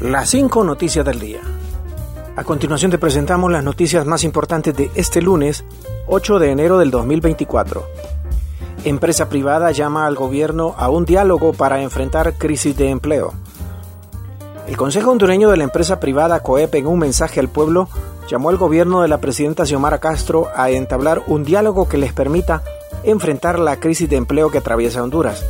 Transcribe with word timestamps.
Las 0.00 0.30
cinco 0.30 0.64
noticias 0.64 1.04
del 1.04 1.20
día. 1.20 1.40
A 2.34 2.42
continuación 2.42 2.90
te 2.90 2.96
presentamos 2.96 3.52
las 3.52 3.62
noticias 3.62 4.06
más 4.06 4.24
importantes 4.24 4.74
de 4.74 4.90
este 4.94 5.20
lunes, 5.20 5.62
8 6.06 6.38
de 6.38 6.50
enero 6.50 6.78
del 6.78 6.90
2024. 6.90 7.86
Empresa 8.84 9.28
privada 9.28 9.72
llama 9.72 10.06
al 10.06 10.14
gobierno 10.14 10.74
a 10.78 10.88
un 10.88 11.04
diálogo 11.04 11.52
para 11.52 11.82
enfrentar 11.82 12.32
crisis 12.38 12.74
de 12.78 12.88
empleo. 12.88 13.34
El 14.66 14.78
Consejo 14.78 15.10
Hondureño 15.10 15.50
de 15.50 15.58
la 15.58 15.64
empresa 15.64 16.00
privada 16.00 16.40
COEP 16.40 16.76
en 16.76 16.86
un 16.86 16.98
mensaje 16.98 17.38
al 17.38 17.50
pueblo 17.50 17.90
llamó 18.26 18.48
al 18.48 18.56
gobierno 18.56 19.02
de 19.02 19.08
la 19.08 19.20
presidenta 19.20 19.66
Xiomara 19.66 19.98
Castro 19.98 20.48
a 20.56 20.70
entablar 20.70 21.24
un 21.26 21.44
diálogo 21.44 21.90
que 21.90 21.98
les 21.98 22.14
permita 22.14 22.62
enfrentar 23.04 23.58
la 23.58 23.76
crisis 23.76 24.08
de 24.08 24.16
empleo 24.16 24.50
que 24.50 24.58
atraviesa 24.58 25.02
Honduras. 25.02 25.44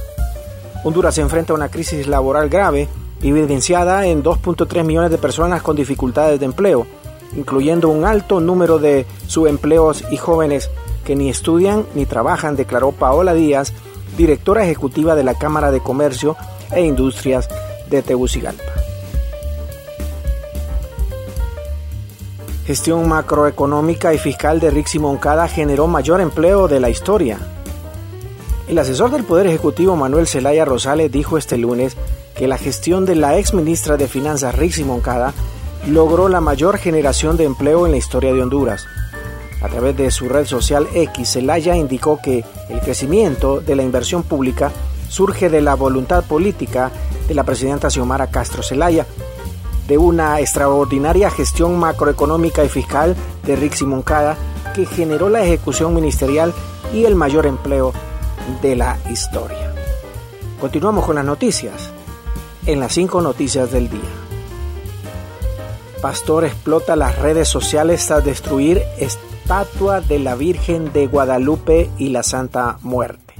Honduras 0.82 1.18
enfrenta 1.18 1.54
una 1.54 1.68
crisis 1.68 2.08
laboral 2.08 2.48
grave 2.48 2.88
evidenciada 3.22 4.06
en 4.06 4.22
2.3 4.22 4.84
millones 4.84 5.10
de 5.10 5.18
personas 5.18 5.62
con 5.62 5.76
dificultades 5.76 6.40
de 6.40 6.46
empleo, 6.46 6.86
incluyendo 7.36 7.88
un 7.88 8.04
alto 8.04 8.40
número 8.40 8.78
de 8.78 9.06
subempleos 9.26 10.04
y 10.10 10.16
jóvenes 10.16 10.70
que 11.04 11.16
ni 11.16 11.28
estudian 11.28 11.86
ni 11.94 12.06
trabajan, 12.06 12.56
declaró 12.56 12.92
Paola 12.92 13.34
Díaz, 13.34 13.72
directora 14.16 14.64
ejecutiva 14.64 15.14
de 15.14 15.24
la 15.24 15.34
Cámara 15.34 15.70
de 15.70 15.80
Comercio 15.80 16.36
e 16.72 16.82
Industrias 16.82 17.48
de 17.88 18.02
Tegucigalpa. 18.02 18.62
Gestión 22.66 23.08
macroeconómica 23.08 24.14
y 24.14 24.18
fiscal 24.18 24.60
de 24.60 24.70
Rixi 24.70 25.00
Moncada 25.00 25.48
generó 25.48 25.88
mayor 25.88 26.20
empleo 26.20 26.68
de 26.68 26.78
la 26.78 26.88
historia. 26.88 27.38
El 28.68 28.78
asesor 28.78 29.10
del 29.10 29.24
Poder 29.24 29.48
Ejecutivo 29.48 29.96
Manuel 29.96 30.28
Zelaya 30.28 30.64
Rosales 30.64 31.10
dijo 31.10 31.36
este 31.36 31.58
lunes 31.58 31.96
que 32.40 32.48
la 32.48 32.56
gestión 32.56 33.04
de 33.04 33.16
la 33.16 33.36
ex 33.36 33.52
ministra 33.52 33.98
de 33.98 34.08
Finanzas 34.08 34.54
Rixi 34.54 34.82
Moncada 34.82 35.34
logró 35.86 36.30
la 36.30 36.40
mayor 36.40 36.78
generación 36.78 37.36
de 37.36 37.44
empleo 37.44 37.84
en 37.84 37.92
la 37.92 37.98
historia 37.98 38.32
de 38.32 38.40
Honduras. 38.40 38.86
A 39.60 39.68
través 39.68 39.94
de 39.98 40.10
su 40.10 40.26
red 40.26 40.46
social 40.46 40.88
X, 40.94 41.32
Zelaya 41.34 41.76
indicó 41.76 42.18
que 42.22 42.42
el 42.70 42.80
crecimiento 42.80 43.60
de 43.60 43.76
la 43.76 43.82
inversión 43.82 44.22
pública 44.22 44.72
surge 45.10 45.50
de 45.50 45.60
la 45.60 45.74
voluntad 45.74 46.24
política 46.24 46.90
de 47.28 47.34
la 47.34 47.44
presidenta 47.44 47.90
Xiomara 47.90 48.30
Castro 48.30 48.62
Zelaya, 48.62 49.04
de 49.86 49.98
una 49.98 50.40
extraordinaria 50.40 51.30
gestión 51.30 51.78
macroeconómica 51.78 52.64
y 52.64 52.70
fiscal 52.70 53.16
de 53.44 53.54
Rixi 53.54 53.84
Moncada 53.84 54.38
que 54.74 54.86
generó 54.86 55.28
la 55.28 55.44
ejecución 55.44 55.94
ministerial 55.94 56.54
y 56.94 57.04
el 57.04 57.16
mayor 57.16 57.44
empleo 57.44 57.92
de 58.62 58.76
la 58.76 58.96
historia. 59.10 59.74
Continuamos 60.58 61.04
con 61.04 61.16
las 61.16 61.24
noticias 61.26 61.99
en 62.66 62.80
las 62.80 62.92
cinco 62.92 63.20
noticias 63.20 63.72
del 63.72 63.88
día. 63.88 64.00
Pastor 66.02 66.44
explota 66.44 66.96
las 66.96 67.18
redes 67.18 67.48
sociales 67.48 68.06
tras 68.06 68.24
destruir 68.24 68.82
estatua 68.98 70.00
de 70.00 70.18
la 70.18 70.34
Virgen 70.34 70.92
de 70.92 71.06
Guadalupe 71.06 71.90
y 71.98 72.08
la 72.08 72.22
Santa 72.22 72.78
Muerte. 72.82 73.34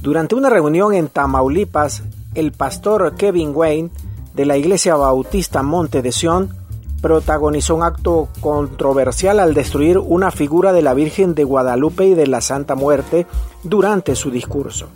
Durante 0.00 0.34
una 0.34 0.50
reunión 0.50 0.94
en 0.94 1.08
Tamaulipas, 1.08 2.02
el 2.34 2.50
pastor 2.52 3.14
Kevin 3.14 3.52
Wayne 3.54 3.90
de 4.34 4.46
la 4.46 4.56
Iglesia 4.56 4.96
Bautista 4.96 5.62
Monte 5.62 6.02
de 6.02 6.10
Sion 6.10 6.56
protagonizó 7.00 7.74
un 7.74 7.82
acto 7.82 8.28
controversial 8.40 9.38
al 9.40 9.54
destruir 9.54 9.98
una 9.98 10.30
figura 10.30 10.72
de 10.72 10.82
la 10.82 10.94
Virgen 10.94 11.34
de 11.34 11.44
Guadalupe 11.44 12.06
y 12.06 12.14
de 12.14 12.26
la 12.26 12.40
Santa 12.40 12.74
Muerte 12.74 13.26
durante 13.64 14.16
su 14.16 14.30
discurso. 14.30 14.88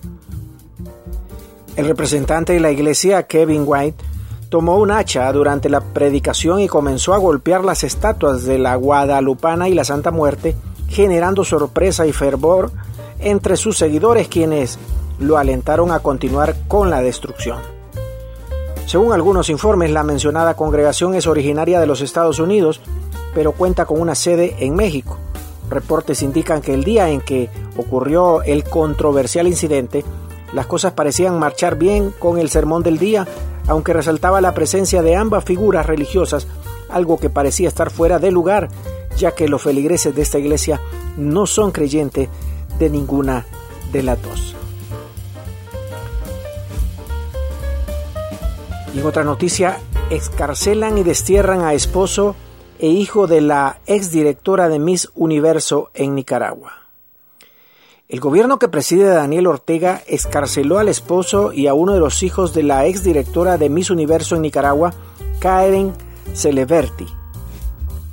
El 1.76 1.87
representante 1.87 2.54
de 2.54 2.60
la 2.60 2.70
iglesia, 2.70 3.25
Kevin 3.25 3.64
White, 3.66 4.03
tomó 4.48 4.78
un 4.78 4.91
hacha 4.91 5.31
durante 5.32 5.69
la 5.69 5.81
predicación 5.81 6.60
y 6.60 6.69
comenzó 6.69 7.12
a 7.12 7.19
golpear 7.19 7.64
las 7.64 7.84
estatuas 7.84 8.44
de 8.44 8.59
la 8.59 8.76
Guadalupana 8.76 9.69
y 9.69 9.75
la 9.75 9.84
Santa 9.84 10.10
Muerte, 10.10 10.56
generando 10.88 11.44
sorpresa 11.44 12.06
y 12.06 12.12
fervor 12.12 12.72
entre 13.19 13.59
sus 13.59 13.76
seguidores 13.76 14.28
quienes 14.28 14.78
lo 15.19 15.36
alentaron 15.36 15.92
a 15.92 15.98
continuar 15.98 16.56
con 16.66 16.88
la 16.88 17.03
destrucción. 17.03 17.59
Según 18.86 19.12
algunos 19.12 19.50
informes, 19.50 19.91
la 19.91 20.03
mencionada 20.03 20.54
congregación 20.54 21.15
es 21.15 21.26
originaria 21.26 21.78
de 21.78 21.86
los 21.86 22.00
Estados 22.00 22.38
Unidos, 22.38 22.81
pero 23.34 23.53
cuenta 23.53 23.84
con 23.84 24.00
una 24.00 24.15
sede 24.15 24.56
en 24.60 24.76
México. 24.76 25.19
Reportes 25.69 26.22
indican 26.22 26.62
que 26.62 26.72
el 26.72 26.84
día 26.84 27.10
en 27.10 27.20
que 27.20 27.50
ocurrió 27.76 28.42
el 28.42 28.65
controversial 28.65 29.47
incidente, 29.47 30.04
las 30.56 30.66
cosas 30.66 30.94
parecían 30.94 31.38
marchar 31.38 31.76
bien 31.76 32.14
con 32.18 32.38
el 32.38 32.48
sermón 32.48 32.82
del 32.82 32.96
día, 32.96 33.28
aunque 33.68 33.92
resaltaba 33.92 34.40
la 34.40 34.54
presencia 34.54 35.02
de 35.02 35.14
ambas 35.14 35.44
figuras 35.44 35.84
religiosas, 35.84 36.46
algo 36.88 37.18
que 37.18 37.28
parecía 37.28 37.68
estar 37.68 37.90
fuera 37.90 38.18
de 38.18 38.30
lugar, 38.30 38.70
ya 39.18 39.32
que 39.32 39.48
los 39.48 39.60
feligreses 39.60 40.14
de 40.14 40.22
esta 40.22 40.38
iglesia 40.38 40.80
no 41.18 41.44
son 41.44 41.72
creyentes 41.72 42.30
de 42.78 42.88
ninguna 42.88 43.44
de 43.92 44.02
las 44.02 44.22
dos. 44.22 44.56
Y 48.94 49.00
en 49.00 49.06
otra 49.06 49.24
noticia, 49.24 49.78
excarcelan 50.08 50.96
y 50.96 51.02
destierran 51.02 51.64
a 51.64 51.74
esposo 51.74 52.34
e 52.78 52.86
hijo 52.86 53.26
de 53.26 53.42
la 53.42 53.80
exdirectora 53.84 54.70
de 54.70 54.78
Miss 54.78 55.10
Universo 55.14 55.90
en 55.92 56.14
Nicaragua. 56.14 56.85
El 58.08 58.20
gobierno 58.20 58.60
que 58.60 58.68
preside 58.68 59.06
Daniel 59.06 59.48
Ortega 59.48 60.00
escarceló 60.06 60.78
al 60.78 60.88
esposo 60.88 61.52
y 61.52 61.66
a 61.66 61.74
uno 61.74 61.92
de 61.92 61.98
los 61.98 62.22
hijos 62.22 62.54
de 62.54 62.62
la 62.62 62.86
exdirectora 62.86 63.58
de 63.58 63.68
Miss 63.68 63.90
Universo 63.90 64.36
en 64.36 64.42
Nicaragua, 64.42 64.94
Karen 65.40 65.92
Celeberti, 66.32 67.08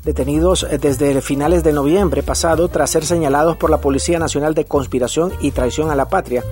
detenidos 0.03 0.65
desde 0.81 1.21
finales 1.21 1.63
de 1.63 1.73
noviembre 1.73 2.23
pasado 2.23 2.69
tras 2.69 2.89
ser 2.89 3.05
señalados 3.05 3.55
por 3.55 3.69
la 3.69 3.81
Policía 3.81 4.17
Nacional 4.17 4.55
de 4.55 4.65
Conspiración 4.65 5.31
y 5.41 5.51
Traición 5.51 5.91
a 5.91 5.95
la 5.95 6.09
Patria, 6.09 6.43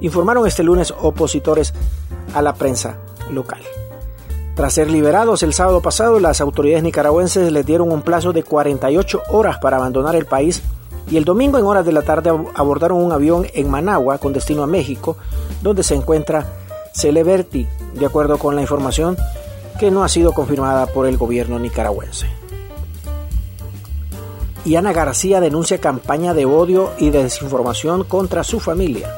informaron 0.00 0.46
este 0.46 0.62
lunes 0.62 0.94
opositores 0.98 1.74
a 2.32 2.40
la 2.40 2.54
prensa 2.54 2.96
local. 3.30 3.60
Tras 4.54 4.72
ser 4.72 4.90
liberados 4.90 5.42
el 5.42 5.52
sábado 5.52 5.82
pasado, 5.82 6.20
las 6.20 6.40
autoridades 6.40 6.82
nicaragüenses 6.82 7.52
les 7.52 7.66
dieron 7.66 7.92
un 7.92 8.00
plazo 8.00 8.32
de 8.32 8.44
48 8.44 9.24
horas 9.28 9.58
para 9.58 9.76
abandonar 9.76 10.16
el 10.16 10.24
país 10.24 10.62
y 11.10 11.16
el 11.16 11.24
domingo 11.24 11.58
en 11.58 11.64
horas 11.64 11.86
de 11.86 11.92
la 11.92 12.02
tarde 12.02 12.30
abordaron 12.54 13.02
un 13.02 13.12
avión 13.12 13.46
en 13.54 13.70
Managua 13.70 14.18
con 14.18 14.32
destino 14.32 14.62
a 14.62 14.66
México, 14.66 15.16
donde 15.62 15.82
se 15.82 15.94
encuentra 15.94 16.46
Celeberti, 16.94 17.66
de 17.94 18.06
acuerdo 18.06 18.38
con 18.38 18.54
la 18.54 18.62
información 18.62 19.16
que 19.78 19.90
no 19.90 20.04
ha 20.04 20.08
sido 20.08 20.32
confirmada 20.32 20.86
por 20.86 21.06
el 21.06 21.16
gobierno 21.16 21.58
nicaragüense. 21.58 22.26
Y 24.64 24.76
Ana 24.76 24.92
García 24.92 25.40
denuncia 25.40 25.78
campaña 25.78 26.34
de 26.34 26.44
odio 26.44 26.90
y 26.98 27.10
desinformación 27.10 28.04
contra 28.04 28.44
su 28.44 28.60
familia. 28.60 29.08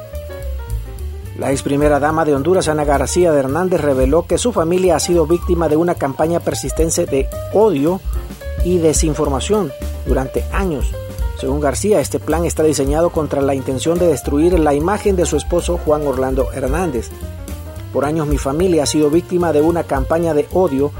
La 1.39 1.51
ex 1.51 1.63
primera 1.63 1.99
dama 1.99 2.25
de 2.25 2.35
Honduras, 2.35 2.69
Ana 2.69 2.85
García 2.85 3.33
de 3.33 3.41
Hernández, 3.41 3.81
reveló 3.81 4.27
que 4.27 4.39
su 4.39 4.53
familia 4.53 4.97
ha 4.97 5.01
sido 5.01 5.27
víctima 5.27 5.69
de 5.69 5.77
una 5.77 5.95
campaña 5.95 6.39
persistente 6.39 7.07
de 7.07 7.29
odio 7.55 8.01
y 8.65 8.79
desinformación 8.79 9.73
durante 10.07 10.45
años 10.53 10.93
según 11.41 11.61
García, 11.61 12.01
este 12.01 12.19
plan 12.19 12.45
está 12.45 12.63
diseñado 12.63 13.09
contra 13.09 13.41
la 13.41 13.55
intención 13.55 13.99
de 13.99 14.09
destruir 14.09 14.59
la 14.59 14.75
imagen 14.75 15.17
de 15.17 15.25
su 15.25 15.39
esposo 15.39 15.79
Juan 15.79 16.07
Orlando 16.07 16.53
Hernández. 16.53 17.09
Por 17.95 18.05
años 18.05 18.27
mi 18.27 18.37
familia 18.37 18.83
ha 18.83 18.87
sido 18.87 19.09
víctima 19.09 19.51
de 19.55 19.63
una 19.63 19.85
campaña 19.85 20.35
de 20.35 20.47
odio 20.53 20.93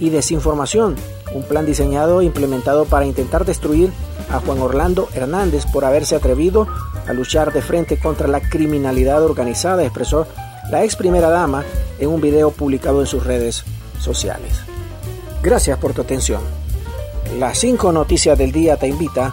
y 0.00 0.10
desinformación, 0.10 0.96
un 1.32 1.44
plan 1.44 1.64
diseñado 1.64 2.20
e 2.20 2.24
implementado 2.24 2.86
para 2.86 3.06
intentar 3.06 3.44
destruir 3.44 3.92
a 4.30 4.40
Juan 4.40 4.58
Orlando 4.58 5.08
Hernández 5.14 5.64
por 5.72 5.84
haberse 5.84 6.16
atrevido 6.16 6.66
a 7.06 7.12
luchar 7.12 7.52
de 7.52 7.62
frente 7.62 7.96
contra 7.96 8.26
la 8.26 8.40
criminalidad 8.40 9.22
organizada, 9.22 9.84
expresó 9.84 10.26
la 10.72 10.82
ex 10.82 10.96
primera 10.96 11.30
dama 11.30 11.62
en 12.00 12.08
un 12.08 12.20
video 12.20 12.50
publicado 12.50 13.00
en 13.00 13.06
sus 13.06 13.22
redes 13.22 13.62
sociales. 14.00 14.60
Gracias 15.40 15.78
por 15.78 15.92
tu 15.92 16.02
atención. 16.02 16.40
Las 17.38 17.58
cinco 17.58 17.92
noticias 17.92 18.36
del 18.36 18.50
día 18.50 18.76
te 18.76 18.88
invita 18.88 19.32